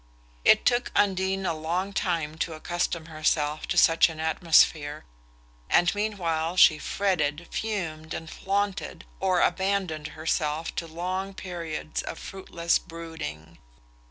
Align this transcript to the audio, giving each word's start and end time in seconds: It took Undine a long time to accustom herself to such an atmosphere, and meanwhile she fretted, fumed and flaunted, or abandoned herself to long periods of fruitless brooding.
It 0.43 0.65
took 0.65 0.91
Undine 0.95 1.45
a 1.45 1.53
long 1.53 1.93
time 1.93 2.33
to 2.39 2.55
accustom 2.55 3.05
herself 3.05 3.67
to 3.67 3.77
such 3.77 4.09
an 4.09 4.19
atmosphere, 4.19 5.05
and 5.69 5.93
meanwhile 5.93 6.57
she 6.57 6.79
fretted, 6.79 7.47
fumed 7.51 8.15
and 8.15 8.27
flaunted, 8.27 9.05
or 9.19 9.41
abandoned 9.41 10.07
herself 10.17 10.73
to 10.77 10.87
long 10.87 11.35
periods 11.35 12.01
of 12.01 12.17
fruitless 12.17 12.79
brooding. 12.79 13.59